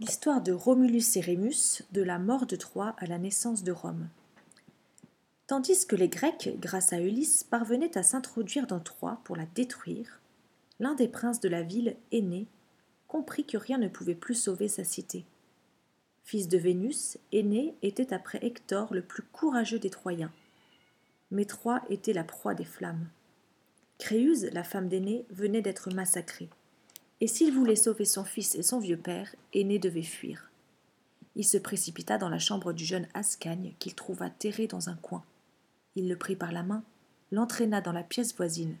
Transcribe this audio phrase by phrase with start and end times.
[0.00, 4.08] L'histoire de Romulus et Rémus, de la mort de Troie à la naissance de Rome.
[5.48, 10.20] Tandis que les Grecs, grâce à Ulysse, parvenaient à s'introduire dans Troie pour la détruire,
[10.78, 12.46] l'un des princes de la ville, Aîné,
[13.08, 15.24] comprit que rien ne pouvait plus sauver sa cité.
[16.22, 20.30] Fils de Vénus, Aîné était après Hector le plus courageux des Troyens.
[21.32, 23.08] Mais Troie était la proie des flammes.
[23.98, 26.50] Créuse, la femme d'Aîné, venait d'être massacrée.
[27.20, 30.50] Et s'il voulait sauver son fils et son vieux père, Aîné devait fuir.
[31.34, 35.24] Il se précipita dans la chambre du jeune Ascagne qu'il trouva terré dans un coin.
[35.94, 36.82] Il le prit par la main,
[37.32, 38.76] l'entraîna dans la pièce voisine.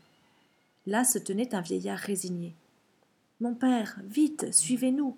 [0.86, 2.54] Là se tenait un vieillard résigné.
[3.40, 5.16] Mon père, vite, suivez-nous.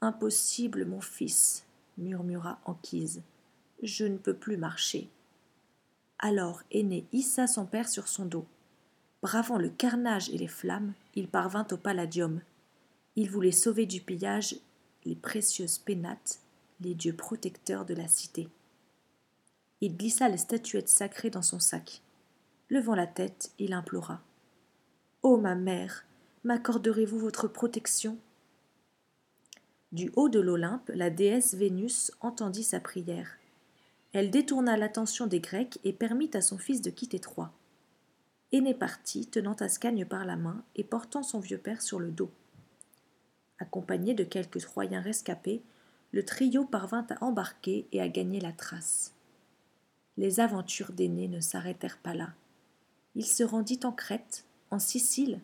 [0.00, 1.64] Impossible, mon fils,
[1.98, 3.22] murmura Anquise.
[3.82, 5.08] Je ne peux plus marcher.
[6.18, 8.46] Alors Aîné hissa son père sur son dos.
[9.22, 12.40] Bravant le carnage et les flammes, il parvint au palladium.
[13.16, 14.56] Il voulait sauver du pillage
[15.04, 16.40] les précieuses pénates,
[16.80, 18.48] les dieux protecteurs de la cité.
[19.82, 22.02] Il glissa les statuettes sacrées dans son sac.
[22.70, 24.22] Levant la tête, il implora.
[25.22, 26.04] Ô ma mère,
[26.44, 28.16] m'accorderez-vous votre protection?
[29.92, 33.36] Du haut de l'Olympe, la déesse Vénus entendit sa prière.
[34.12, 37.52] Elle détourna l'attention des Grecs et permit à son fils de quitter Troie.
[38.52, 42.30] Aîné partit, tenant Ascagne par la main et portant son vieux père sur le dos.
[43.58, 45.62] Accompagné de quelques Troyens rescapés,
[46.12, 49.14] le trio parvint à embarquer et à gagner la trace
[50.20, 52.34] les aventures d'Aîné ne s'arrêtèrent pas là.
[53.14, 55.40] Il se rendit en Crète, en Sicile,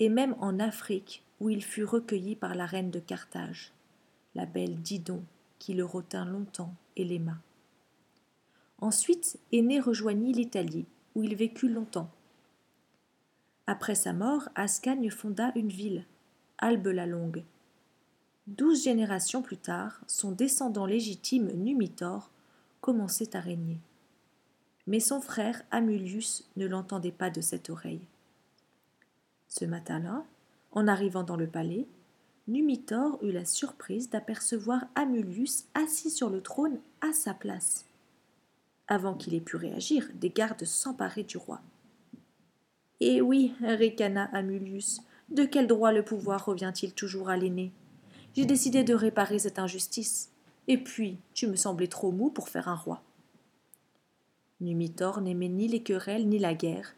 [0.00, 3.72] et même en Afrique, où il fut recueilli par la reine de Carthage,
[4.34, 5.22] la belle Didon,
[5.58, 7.38] qui le retint longtemps et l'aima.
[8.82, 12.10] Ensuite, Aîné rejoignit l'Italie, où il vécut longtemps.
[13.68, 16.04] Après sa mort, Ascagne fonda une ville,
[16.58, 17.44] Albe la Longue.
[18.48, 22.30] Douze générations plus tard, son descendant légitime Numitor
[22.80, 23.78] commençait à régner
[24.88, 28.00] mais son frère Amulius ne l'entendait pas de cette oreille.
[29.46, 30.24] Ce matin-là,
[30.72, 31.86] en arrivant dans le palais,
[32.48, 37.84] Numitor eut la surprise d'apercevoir Amulius assis sur le trône à sa place.
[38.88, 41.60] Avant qu'il ait pu réagir, des gardes s'emparaient du roi.
[43.00, 47.72] Eh oui, ricana Amulius, de quel droit le pouvoir revient-il toujours à l'aîné?
[48.34, 50.32] J'ai décidé de réparer cette injustice.
[50.66, 53.02] Et puis, tu me semblais trop mou pour faire un roi.
[54.60, 56.96] Numitor n'aimait ni les querelles ni la guerre.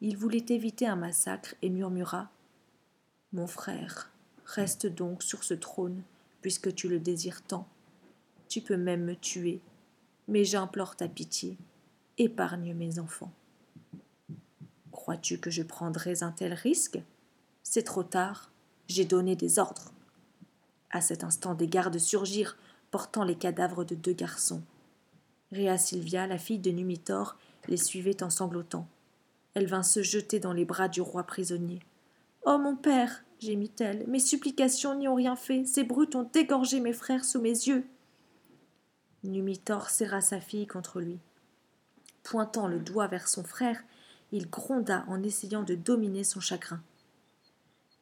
[0.00, 2.28] Il voulait éviter un massacre et murmura
[3.32, 4.10] Mon frère,
[4.44, 6.02] reste donc sur ce trône,
[6.42, 7.68] puisque tu le désires tant.
[8.48, 9.60] Tu peux même me tuer,
[10.26, 11.56] mais j'implore ta pitié.
[12.18, 13.32] Épargne mes enfants.
[15.06, 16.98] Crois-tu que je prendrais un tel risque?
[17.62, 18.50] C'est trop tard.
[18.88, 19.92] J'ai donné des ordres.
[20.90, 22.56] À cet instant, des gardes surgirent,
[22.90, 24.64] portant les cadavres de deux garçons.
[25.52, 27.36] Rhea Silvia, la fille de Numitor,
[27.68, 28.88] les suivait en sanglotant.
[29.54, 31.78] Elle vint se jeter dans les bras du roi prisonnier.
[32.44, 36.92] Oh mon père gémit-elle, mes supplications n'y ont rien fait, ces brutes ont égorgé mes
[36.92, 37.86] frères sous mes yeux.
[39.22, 41.20] Numitor serra sa fille contre lui.
[42.24, 43.84] Pointant le doigt vers son frère,
[44.32, 46.82] il gronda en essayant de dominer son chagrin.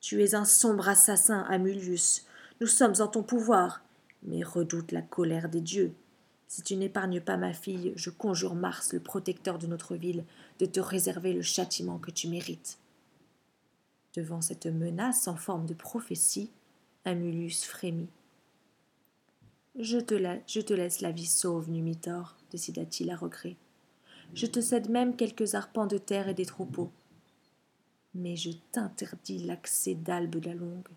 [0.01, 2.27] Tu es un sombre assassin, Amulius.
[2.61, 3.83] Nous sommes en ton pouvoir,
[4.23, 5.95] mais redoute la colère des dieux.
[6.47, 10.25] Si tu n'épargnes pas ma fille, je conjure Mars, le protecteur de notre ville,
[10.59, 12.79] de te réserver le châtiment que tu mérites.
[14.15, 16.51] Devant cette menace en forme de prophétie,
[17.05, 18.11] Amulius frémit.
[19.77, 20.15] Je te,
[20.47, 23.57] je te laisse la vie sauve, Numitor, décida-t-il à regret.
[24.35, 26.91] Je te cède même quelques arpents de terre et des troupeaux.
[28.15, 30.89] Mais je t'interdis l'accès d'Albe la Longue.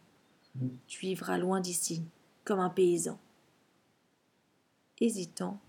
[0.87, 2.03] Tu vivras loin d'ici,
[2.43, 3.19] comme un paysan.
[4.99, 5.59] Hésitant,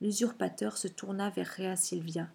[0.00, 2.28] l'usurpateur se tourna vers Rhea Silvia.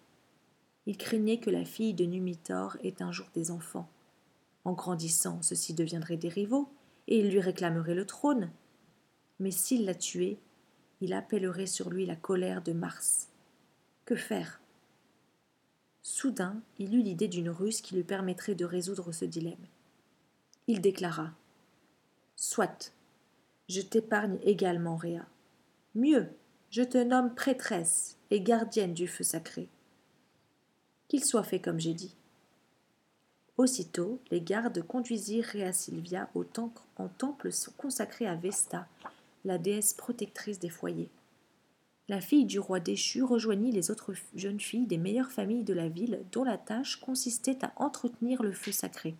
[0.84, 3.88] Il craignait que la fille de Numitor ait un jour des enfants.
[4.66, 6.68] En grandissant, ceux-ci deviendraient des rivaux,
[7.08, 8.50] et il lui réclamerait le trône.
[9.40, 10.38] Mais s'il la tuait,
[11.00, 13.28] il appellerait sur lui la colère de Mars.
[14.04, 14.60] Que faire?
[16.06, 19.66] Soudain, il eut l'idée d'une ruse qui lui permettrait de résoudre ce dilemme.
[20.66, 21.32] Il déclara
[22.36, 22.92] Soit,
[23.70, 25.24] je t'épargne également, Rhea.
[25.94, 26.28] Mieux,
[26.70, 29.66] je te nomme prêtresse et gardienne du feu sacré.
[31.08, 32.14] Qu'il soit fait comme j'ai dit.
[33.56, 36.44] Aussitôt, les gardes conduisirent Rhea Silvia au
[36.96, 38.86] en temple consacré à Vesta,
[39.46, 41.08] la déesse protectrice des foyers.
[42.08, 45.88] La fille du roi déchu rejoignit les autres jeunes filles des meilleures familles de la
[45.88, 49.14] ville, dont la tâche consistait à entretenir le feu sacré.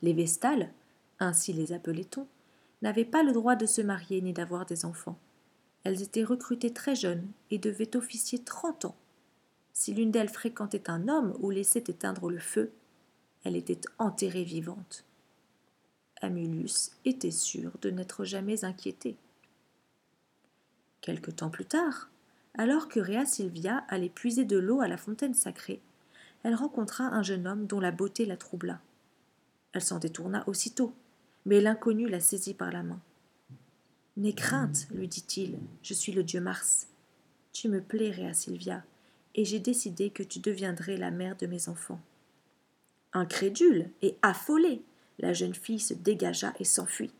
[0.00, 0.72] Les Vestales,
[1.18, 2.26] ainsi les appelait-on,
[2.80, 5.18] n'avaient pas le droit de se marier ni d'avoir des enfants.
[5.84, 8.96] Elles étaient recrutées très jeunes et devaient officier trente ans.
[9.74, 12.72] Si l'une d'elles fréquentait un homme ou laissait éteindre le feu,
[13.44, 15.04] elle était enterrée vivante.
[16.22, 19.16] Amulius était sûr de n'être jamais inquiété.
[21.04, 22.08] Quelque temps plus tard,
[22.56, 25.82] alors que Rhea Silvia allait puiser de l'eau à la fontaine sacrée,
[26.44, 28.80] elle rencontra un jeune homme dont la beauté la troubla.
[29.74, 30.94] Elle s'en détourna aussitôt,
[31.44, 33.02] mais l'inconnu la saisit par la main.
[34.16, 36.86] N'aie crainte, lui dit-il, je suis le dieu Mars.
[37.52, 38.82] Tu me plais, Rhea Silvia,
[39.34, 42.00] et j'ai décidé que tu deviendrais la mère de mes enfants.
[43.12, 44.80] Incrédule et affolée,
[45.18, 47.12] la jeune fille se dégagea et s'enfuit.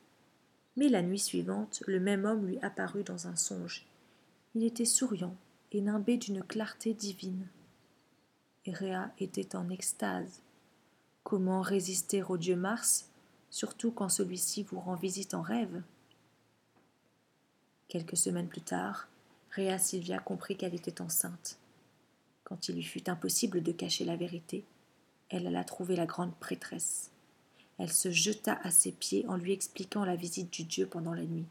[0.76, 3.87] Mais la nuit suivante, le même homme lui apparut dans un songe.
[4.55, 5.37] Il était souriant
[5.73, 7.47] et nimbé d'une clarté divine.
[8.67, 10.41] Réa était en extase.
[11.23, 13.11] Comment résister au dieu Mars,
[13.50, 15.82] surtout quand celui-ci vous rend visite en rêve?
[17.88, 19.09] Quelques semaines plus tard,
[19.50, 21.59] Réa Silvia comprit qu'elle était enceinte.
[22.43, 24.65] Quand il lui fut impossible de cacher la vérité,
[25.29, 27.11] elle alla trouver la grande prêtresse.
[27.79, 31.25] Elle se jeta à ses pieds en lui expliquant la visite du Dieu pendant la
[31.25, 31.47] nuit.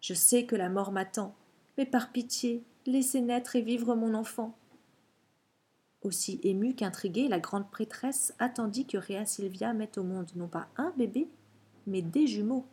[0.00, 1.34] Je sais que la mort m'attend,
[1.78, 4.54] mais par pitié, laissez naître et vivre mon enfant.
[6.02, 10.68] Aussi émue qu'intriguée, la grande prêtresse attendit que Réa Silvia mette au monde non pas
[10.76, 11.28] un bébé,
[11.86, 12.66] mais des jumeaux.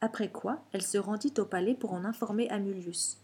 [0.00, 3.18] Après quoi, elle se rendit au palais pour en informer Amulius.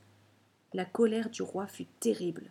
[0.73, 2.51] La colère du roi fut terrible.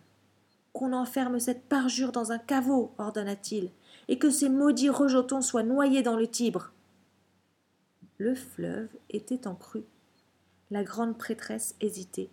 [0.72, 3.70] Qu'on enferme cette parjure dans un caveau, ordonna-t-il,
[4.10, 6.72] et que ces maudits rejetons soient noyés dans le Tibre.
[8.18, 9.84] Le fleuve était en crue.
[10.72, 12.28] La grande prêtresse hésitait.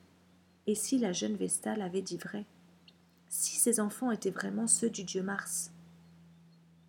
[0.66, 2.46] Et si la jeune Vestale avait dit vrai?
[3.30, 5.72] Si ses enfants étaient vraiment ceux du dieu Mars?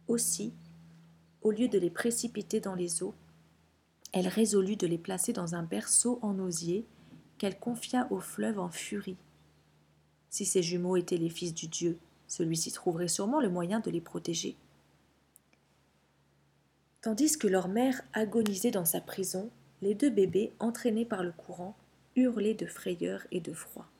[0.08, 0.54] Aussi,
[1.42, 3.14] au lieu de les précipiter dans les eaux,
[4.14, 6.86] elle résolut de les placer dans un berceau en osier
[7.36, 9.18] qu'elle confia au fleuve en furie.
[10.30, 14.00] Si ces jumeaux étaient les fils du dieu, celui-ci trouverait sûrement le moyen de les
[14.00, 14.56] protéger.
[17.08, 19.48] Tandis que leur mère agonisait dans sa prison,
[19.80, 21.74] les deux bébés, entraînés par le courant,
[22.16, 23.90] hurlaient de frayeur et de froid.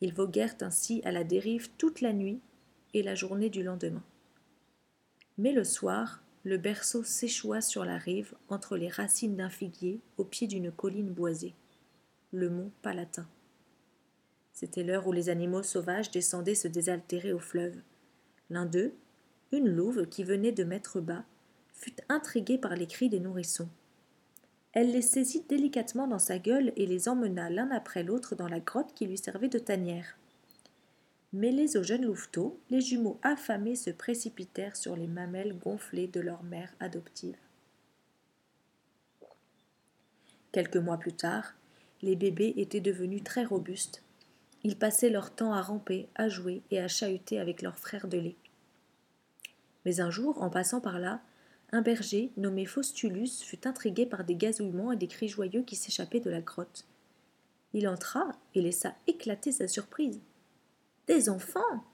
[0.00, 2.40] Ils voguèrent ainsi à la dérive toute la nuit
[2.94, 4.02] et la journée du lendemain.
[5.36, 10.24] Mais le soir, le berceau s'échoua sur la rive entre les racines d'un figuier au
[10.24, 11.52] pied d'une colline boisée,
[12.30, 13.28] le mont Palatin.
[14.54, 17.76] C'était l'heure où les animaux sauvages descendaient se désaltérer au fleuve.
[18.48, 18.94] L'un d'eux,
[19.52, 21.26] une louve qui venait de mettre bas,
[21.82, 23.68] fut intriguée par les cris des nourrissons.
[24.72, 28.60] Elle les saisit délicatement dans sa gueule et les emmena l'un après l'autre dans la
[28.60, 30.16] grotte qui lui servait de tanière.
[31.32, 36.44] Mêlés au jeune louveteau, les jumeaux affamés se précipitèrent sur les mamelles gonflées de leur
[36.44, 37.36] mère adoptive.
[40.52, 41.54] Quelques mois plus tard,
[42.00, 44.02] les bébés étaient devenus très robustes.
[44.62, 48.18] Ils passaient leur temps à ramper, à jouer et à chahuter avec leurs frères de
[48.18, 48.36] lait.
[49.84, 51.20] Mais un jour, en passant par là,
[51.72, 56.20] un berger, nommé Faustulus, fut intrigué par des gazouillements et des cris joyeux qui s'échappaient
[56.20, 56.84] de la grotte.
[57.72, 60.20] Il entra et laissa éclater sa surprise.
[61.06, 61.84] Des enfants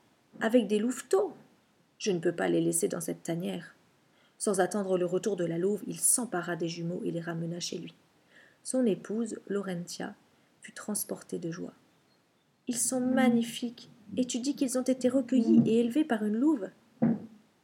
[0.40, 1.32] Avec des louveteaux
[1.98, 3.76] Je ne peux pas les laisser dans cette tanière.
[4.36, 7.78] Sans attendre le retour de la louve, il s'empara des jumeaux et les ramena chez
[7.78, 7.94] lui.
[8.64, 10.14] Son épouse, Laurentia,
[10.60, 11.74] fut transportée de joie.
[12.66, 16.68] Ils sont magnifiques, et tu dis qu'ils ont été recueillis et élevés par une louve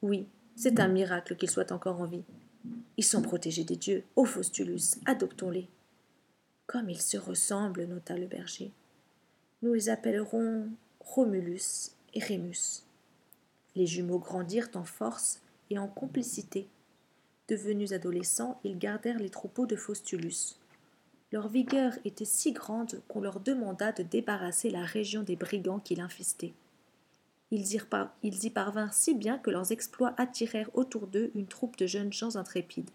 [0.03, 2.25] Oui, c'est un miracle qu'ils soient encore en vie.
[2.97, 4.05] Ils sont protégés des dieux.
[4.17, 5.69] Ô Faustulus, adoptons-les.
[6.67, 8.71] Comme ils se ressemblent, nota le berger.
[9.63, 10.69] Nous les appellerons
[11.01, 12.85] Romulus et Rémus.
[13.75, 16.69] Les jumeaux grandirent en force et en complicité.
[17.49, 20.57] Devenus adolescents, ils gardèrent les troupeaux de Faustulus.
[21.33, 25.97] Leur vigueur était si grande qu'on leur demanda de débarrasser la région des brigands qui
[25.97, 26.55] l'infestaient.
[27.55, 32.13] Ils y, parvinrent si bien que leurs exploits attirèrent autour d'eux une troupe de jeunes
[32.13, 32.91] gens intrépides.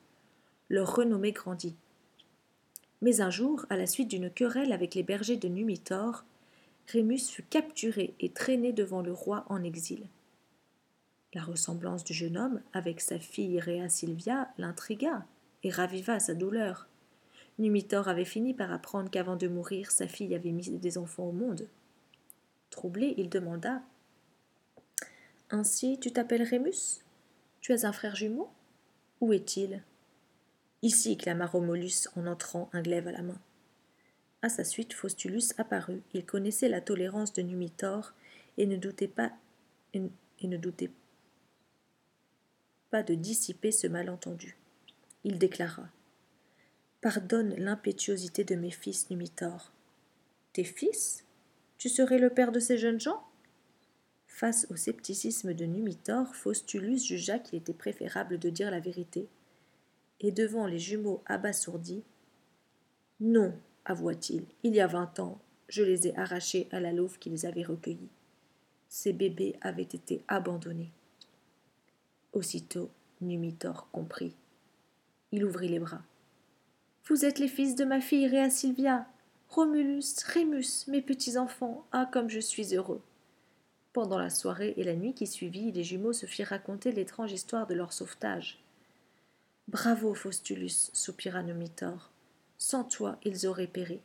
[0.68, 1.78] Leur renommée grandit.
[3.02, 6.26] Mais un jour, à la suite d'une querelle avec les bergers de Numitor,
[6.88, 10.06] Rémus fut capturé et traîné devant le roi en exil.
[11.34, 15.24] La ressemblance du jeune homme avec sa fille Rhea Silvia l'intrigua
[15.64, 16.90] et raviva sa douleur.
[17.60, 21.32] Numitor avait fini par apprendre qu'avant de mourir, sa fille avait mis des enfants au
[21.32, 21.70] monde.
[22.72, 23.82] Troublé, il demanda
[25.52, 27.04] ainsi, tu t'appelles Rémus?
[27.62, 28.50] Tu as un frère jumeau?
[29.22, 29.84] Où est-il?
[30.82, 33.40] Ici, clama Romulus en entrant, un glaive à la main.
[34.42, 36.02] À sa suite, Faustulus apparut.
[36.14, 38.14] Il connaissait la tolérance de Numitor
[38.58, 39.34] et ne doutait pas
[39.94, 40.92] et ne doutait
[42.90, 44.56] pas de dissiper ce malentendu.
[45.24, 45.90] Il déclara
[47.02, 49.72] Pardonne l'impétuosité de mes fils, Numitor.
[50.54, 51.26] Tes fils?
[51.78, 53.29] Tu serais le père de ces jeunes gens?
[54.30, 59.28] Face au scepticisme de Numitor, Faustulus jugea qu'il était préférable de dire la vérité.
[60.22, 62.04] Et devant les jumeaux abasourdis,
[63.20, 67.30] Non, avoua-t-il, il y a vingt ans, je les ai arrachés à la louve qui
[67.30, 68.10] les avait recueillis.
[68.88, 70.92] Ces bébés avaient été abandonnés.
[72.32, 74.36] Aussitôt, Numitor comprit.
[75.34, 76.04] Il ouvrit les bras.
[77.08, 79.06] Vous êtes les fils de ma fille Réa Sylvia.
[79.50, 83.02] Romulus, Rémus, mes petits enfants, ah comme je suis heureux.
[83.94, 87.66] Pendant la soirée et la nuit qui suivit, les jumeaux se firent raconter l'étrange histoire
[87.66, 88.64] de leur sauvetage.
[89.68, 92.12] Bravo, Faustulus, soupira Numitor.
[92.58, 94.00] Sans toi, ils auraient péri.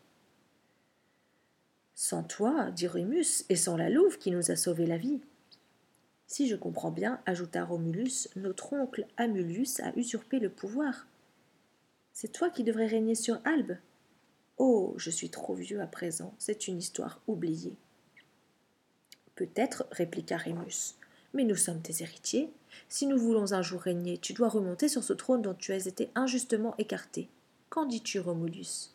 [1.95, 5.21] Sans toi, dit Rémus, et sans la louve qui nous a sauvé la vie.
[6.27, 11.07] Si je comprends bien, ajouta Romulus, notre oncle Amulus a usurpé le pouvoir.
[12.13, 13.77] C'est toi qui devrais régner sur Albe.
[14.57, 17.77] Oh, je suis trop vieux à présent, c'est une histoire oubliée.
[19.37, 20.95] Peut-être, répliqua Rémus,
[21.33, 22.51] mais nous sommes tes héritiers.
[22.89, 25.87] Si nous voulons un jour régner, tu dois remonter sur ce trône dont tu as
[25.87, 27.29] été injustement écarté.
[27.69, 28.95] Qu'en dis-tu, Romulus?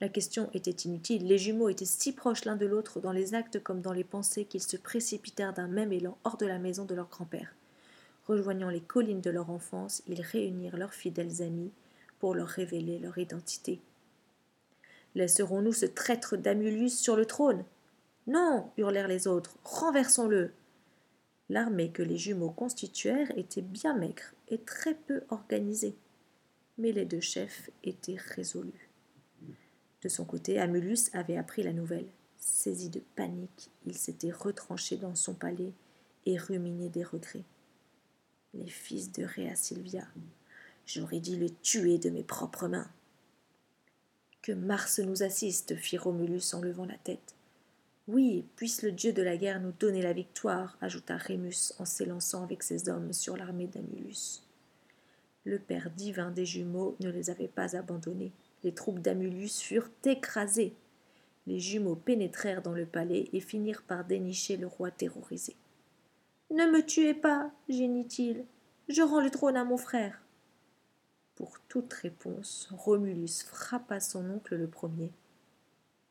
[0.00, 1.26] La question était inutile.
[1.26, 4.44] Les jumeaux étaient si proches l'un de l'autre dans les actes comme dans les pensées
[4.44, 7.54] qu'ils se précipitèrent d'un même élan hors de la maison de leur grand-père.
[8.26, 11.72] Rejoignant les collines de leur enfance, ils réunirent leurs fidèles amis
[12.18, 13.80] pour leur révéler leur identité.
[15.14, 17.64] Laisserons-nous ce traître d'Amulus sur le trône?
[18.26, 20.52] Non hurlèrent les autres, renversons-le
[21.48, 25.96] L'armée que les jumeaux constituèrent était bien maigre et très peu organisée,
[26.76, 28.90] mais les deux chefs étaient résolus.
[30.02, 32.08] De son côté, Amulus avait appris la nouvelle.
[32.36, 35.72] Saisi de panique, il s'était retranché dans son palais
[36.26, 37.44] et ruminé des regrets.
[38.54, 40.06] Les fils de Réa Sylvia,
[40.86, 42.88] J'aurais dû le tuer de mes propres mains.
[44.40, 47.35] Que Mars nous assiste, fit Romulus en levant la tête.
[48.08, 52.44] Oui, puisse le dieu de la guerre nous donner la victoire, ajouta Rémus en s'élançant
[52.44, 54.42] avec ses hommes sur l'armée d'Amulus.
[55.44, 58.32] Le père divin des jumeaux ne les avait pas abandonnés.
[58.62, 60.74] Les troupes d'Amulus furent écrasées.
[61.48, 65.56] Les jumeaux pénétrèrent dans le palais et finirent par dénicher le roi terrorisé.
[66.50, 68.44] Ne me tuez pas, gémit-il.
[68.88, 70.22] Je rends le trône à mon frère.
[71.34, 75.10] Pour toute réponse, Romulus frappa son oncle le premier,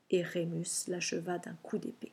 [0.10, 2.12] et Rémus l'acheva d'un coup d'épée.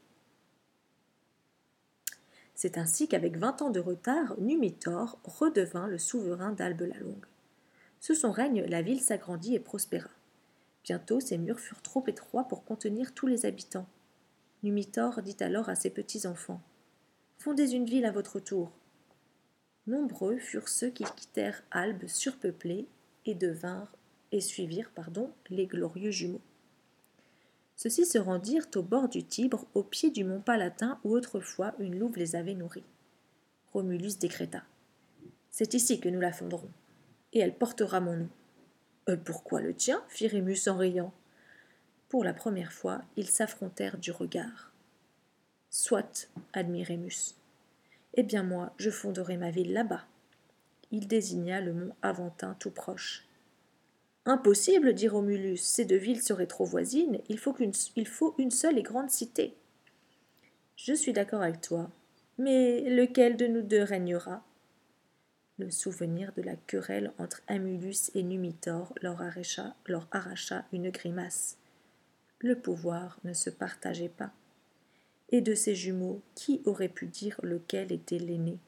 [2.54, 7.26] C'est ainsi qu'avec vingt ans de retard, Numitor redevint le souverain d'Albe la Longue.
[8.00, 10.10] Sous son règne, la ville s'agrandit et prospéra.
[10.84, 13.86] Bientôt, ses murs furent trop étroits pour contenir tous les habitants.
[14.62, 16.60] Numitor dit alors à ses petits-enfants
[17.38, 18.70] Fondez une ville à votre tour.
[19.88, 22.86] Nombreux furent ceux qui quittèrent Albe surpeuplée
[23.26, 23.92] et devinrent
[24.30, 26.40] et suivirent pardon, les glorieux jumeaux.
[27.82, 31.98] Ceux-ci se rendirent au bord du Tibre, au pied du mont Palatin où autrefois une
[31.98, 32.84] louve les avait nourris.
[33.72, 34.62] Romulus décréta
[35.50, 36.70] C'est ici que nous la fonderons,
[37.32, 38.28] et elle portera mon nom.
[39.08, 40.00] Euh, pourquoi le tien?
[40.08, 41.12] fit Rémus en riant.
[42.08, 44.70] Pour la première fois, ils s'affrontèrent du regard.
[45.68, 47.34] Soit, admit Rémus.
[48.14, 50.06] Eh bien moi, je fonderai ma ville là-bas
[50.92, 53.24] il désigna le mont Aventin tout proche.
[54.24, 57.56] Impossible, dit Romulus, ces deux villes seraient trop voisines, il faut,
[58.38, 59.56] une seule et grande cité.
[60.76, 61.90] Je suis d'accord avec toi,
[62.38, 64.44] mais lequel de nous deux régnera
[65.58, 71.58] Le souvenir de la querelle entre Amulus et Numitor leur arracha, leur arracha une grimace.
[72.38, 74.32] Le pouvoir ne se partageait pas.
[75.30, 78.58] Et de ces jumeaux, qui aurait pu dire lequel était l'aîné?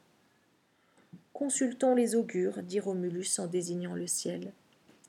[1.31, 4.51] Consultons les augures, dit Romulus en désignant le ciel.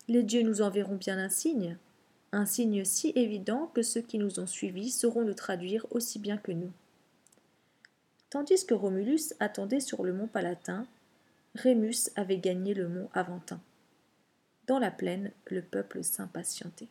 [0.08, 1.76] Les dieux nous enverront bien un signe,
[2.32, 6.36] un signe si évident que ceux qui nous ont suivis sauront le traduire aussi bien
[6.36, 6.72] que nous.
[8.30, 10.86] Tandis que Romulus attendait sur le mont Palatin,
[11.54, 13.60] Rémus avait gagné le mont Aventin.
[14.66, 16.88] Dans la plaine, le peuple s'impatientait.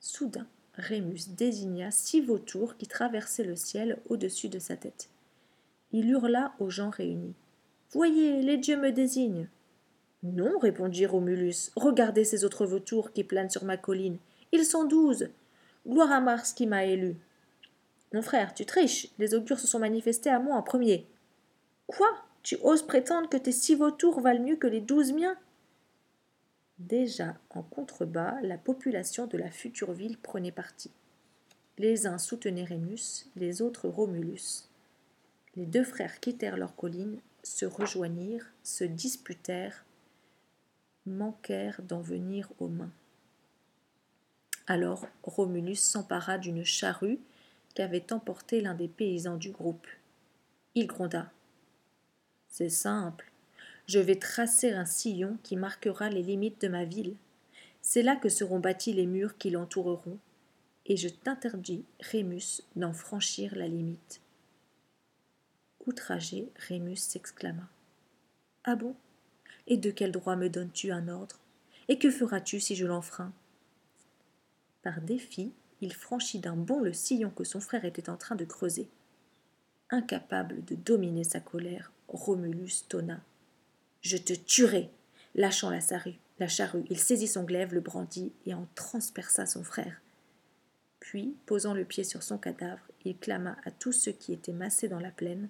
[0.00, 5.10] Soudain, Rémus désigna six vautours qui traversaient le ciel au-dessus de sa tête.
[5.92, 7.34] Il hurla aux gens réunis.
[7.90, 9.48] Voyez, les dieux me désignent.
[10.22, 14.18] Non, répondit Romulus, regardez ces autres vautours qui planent sur ma colline.
[14.52, 15.30] Ils sont douze.
[15.86, 17.16] Gloire à Mars qui m'a élu.
[18.12, 19.08] Mon frère, tu triches.
[19.18, 21.06] Les augures se sont manifestés à moi en premier.
[21.86, 22.08] Quoi?
[22.42, 25.36] Tu oses prétendre que tes six vautours valent mieux que les douze miens?
[26.78, 30.90] Déjà en contrebas, la population de la future ville prenait parti.
[31.78, 34.68] Les uns soutenaient Rémus, les autres Romulus.
[35.56, 39.84] Les deux frères quittèrent leur colline se rejoignirent, se disputèrent,
[41.06, 42.92] manquèrent d'en venir aux mains.
[44.66, 47.18] Alors Romulus s'empara d'une charrue
[47.74, 49.86] qu'avait emportée l'un des paysans du groupe.
[50.74, 51.30] Il gronda.
[52.48, 53.30] C'est simple.
[53.86, 57.16] Je vais tracer un sillon qui marquera les limites de ma ville.
[57.80, 60.18] C'est là que seront bâtis les murs qui l'entoureront,
[60.86, 64.20] et je t'interdis, Rémus, d'en franchir la limite.
[65.86, 67.68] Outragé, Rémus s'exclama.
[68.64, 68.94] Ah bon?
[69.66, 71.38] Et de quel droit me donnes-tu un ordre?
[71.88, 73.32] Et que feras-tu si je l'enfreins?
[74.82, 78.44] Par défi, il franchit d'un bond le sillon que son frère était en train de
[78.44, 78.88] creuser.
[79.90, 83.20] Incapable de dominer sa colère, Romulus tonna.
[84.00, 84.90] Je te tuerai
[85.34, 89.64] Lâchant la charrue, la charrue, il saisit son glaive, le brandit et en transperça son
[89.64, 90.02] frère.
[91.00, 94.88] Puis, posant le pied sur son cadavre, il clama à tous ceux qui étaient massés
[94.88, 95.48] dans la plaine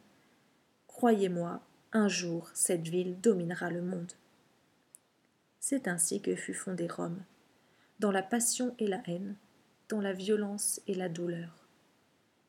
[0.86, 1.60] Croyez-moi,
[1.94, 4.12] un jour cette ville dominera le monde.
[5.60, 7.22] C'est ainsi que fut fondée Rome,
[8.00, 9.36] dans la passion et la haine,
[9.88, 11.66] dans la violence et la douleur.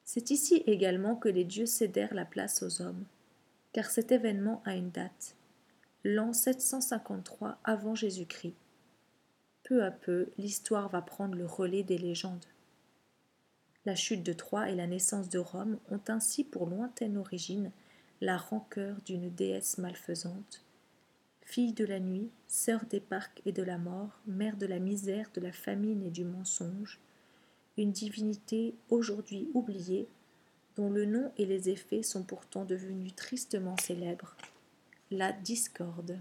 [0.06, 3.04] C'est ici également que les dieux cédèrent la place aux hommes,
[3.74, 5.36] car cet événement a une date,
[6.06, 8.56] l'an 753 avant Jésus-Christ.
[9.64, 12.46] Peu à peu, l'histoire va prendre le relais des légendes.
[13.86, 17.72] La chute de Troie et la naissance de Rome ont ainsi pour lointaine origine
[18.24, 20.64] la rancœur d'une déesse malfaisante.
[21.42, 25.30] Fille de la nuit, sœur des parcs et de la mort, mère de la misère,
[25.34, 27.02] de la famine et du mensonge,
[27.78, 30.08] une divinité aujourd'hui oubliée,
[30.78, 34.38] dont le nom et les effets sont pourtant devenus tristement célèbres,
[35.12, 36.18] la discorde.